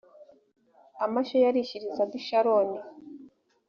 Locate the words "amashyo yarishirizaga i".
1.05-2.23